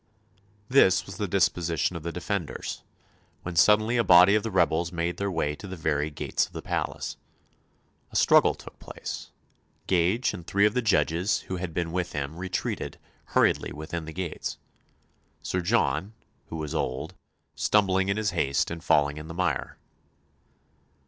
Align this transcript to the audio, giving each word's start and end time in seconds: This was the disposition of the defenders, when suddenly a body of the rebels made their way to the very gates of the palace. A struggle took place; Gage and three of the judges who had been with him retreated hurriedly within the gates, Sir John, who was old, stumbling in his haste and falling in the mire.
This 0.67 1.05
was 1.05 1.17
the 1.17 1.27
disposition 1.27 1.95
of 1.95 2.01
the 2.01 2.11
defenders, 2.11 2.81
when 3.43 3.55
suddenly 3.55 3.97
a 3.97 4.03
body 4.03 4.33
of 4.33 4.41
the 4.41 4.49
rebels 4.49 4.91
made 4.91 5.17
their 5.17 5.29
way 5.29 5.55
to 5.55 5.67
the 5.67 5.75
very 5.75 6.09
gates 6.09 6.47
of 6.47 6.53
the 6.53 6.61
palace. 6.63 7.17
A 8.11 8.15
struggle 8.15 8.55
took 8.55 8.79
place; 8.79 9.29
Gage 9.85 10.33
and 10.33 10.47
three 10.47 10.65
of 10.65 10.73
the 10.73 10.81
judges 10.81 11.41
who 11.41 11.57
had 11.57 11.71
been 11.71 11.91
with 11.91 12.13
him 12.13 12.37
retreated 12.37 12.97
hurriedly 13.35 13.71
within 13.71 14.05
the 14.05 14.11
gates, 14.11 14.57
Sir 15.43 15.61
John, 15.61 16.13
who 16.47 16.55
was 16.55 16.73
old, 16.73 17.13
stumbling 17.53 18.09
in 18.09 18.17
his 18.17 18.31
haste 18.31 18.71
and 18.71 18.83
falling 18.83 19.17
in 19.17 19.27
the 19.27 19.35
mire. 19.35 19.77